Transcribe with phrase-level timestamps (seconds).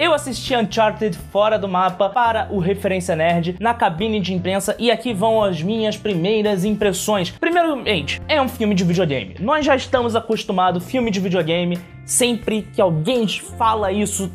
[0.00, 4.90] Eu assisti Uncharted fora do mapa para o Referência Nerd na cabine de imprensa e
[4.90, 7.30] aqui vão as minhas primeiras impressões.
[7.32, 9.36] Primeiramente, é um filme de videogame.
[9.38, 14.32] Nós já estamos acostumados, filme de videogame, sempre que alguém fala isso,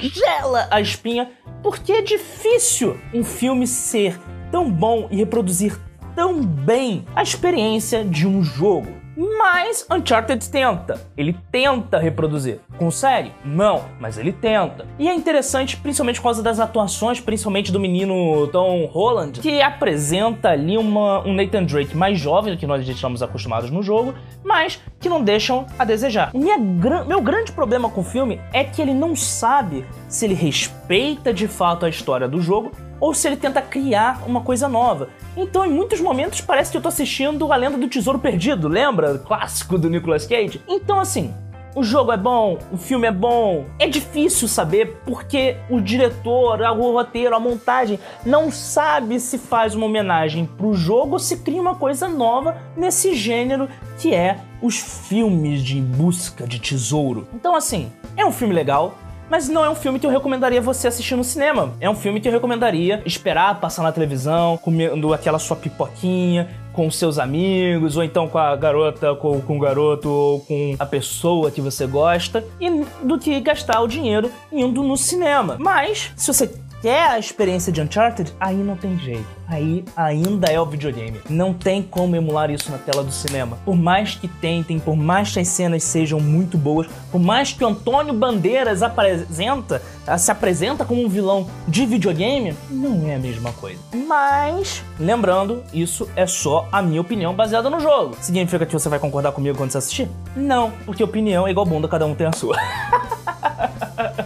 [0.00, 1.30] gela a espinha,
[1.62, 4.18] porque é difícil um filme ser
[4.50, 5.78] tão bom e reproduzir
[6.16, 9.03] tão bem a experiência de um jogo.
[9.16, 11.00] Mas Uncharted tenta.
[11.16, 12.60] Ele tenta reproduzir.
[12.76, 13.32] Consegue?
[13.44, 14.86] Não, mas ele tenta.
[14.98, 20.50] E é interessante, principalmente por causa das atuações, principalmente do menino Tom Holland, que apresenta
[20.50, 24.14] ali uma, um Nathan Drake mais jovem do que nós já estamos acostumados no jogo,
[24.42, 26.30] mas que não deixam a desejar.
[26.34, 31.32] Minha, meu grande problema com o filme é que ele não sabe se ele respeita
[31.32, 35.08] de fato a história do jogo ou se ele tenta criar uma coisa nova.
[35.36, 39.18] Então, em muitos momentos, parece que eu tô assistindo A Lenda do Tesouro Perdido, lembra?
[39.18, 40.62] Clássico do Nicolas Cage.
[40.68, 41.34] Então, assim,
[41.76, 43.64] o jogo é bom, o filme é bom.
[43.80, 49.86] É difícil saber porque o diretor, o roteiro, a montagem não sabe se faz uma
[49.86, 55.64] homenagem pro jogo ou se cria uma coisa nova nesse gênero que é os filmes
[55.64, 57.26] de busca de tesouro.
[57.34, 58.96] Então, assim, é um filme legal,
[59.30, 61.72] mas não é um filme que eu recomendaria você assistir no cinema.
[61.80, 66.90] É um filme que eu recomendaria esperar passar na televisão, comendo aquela sua pipoquinha, com
[66.90, 71.50] seus amigos, ou então com a garota, com, com o garoto, ou com a pessoa
[71.50, 72.68] que você gosta, e
[73.02, 75.56] do que gastar o dinheiro indo no cinema.
[75.58, 76.52] Mas, se você
[76.84, 79.24] quer a experiência de Uncharted, aí não tem jeito.
[79.48, 81.18] Aí ainda é o videogame.
[81.30, 83.56] Não tem como emular isso na tela do cinema.
[83.64, 87.64] Por mais que tentem, por mais que as cenas sejam muito boas, por mais que
[87.64, 89.80] o Antônio Bandeiras apresenta,
[90.18, 93.80] se apresenta como um vilão de videogame, não é a mesma coisa.
[94.06, 98.14] Mas, lembrando, isso é só a minha opinião baseada no jogo.
[98.20, 100.06] Significa que você vai concordar comigo quando você assistir?
[100.36, 102.58] Não, porque opinião é igual bunda, cada um tem a sua.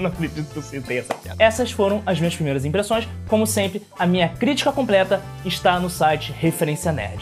[0.00, 1.42] não acredito que eu citei essa piada.
[1.42, 3.08] Essas foram as minhas primeiras impressões.
[3.28, 7.18] Como sempre, a minha crítica completa está no site Referência Nerd.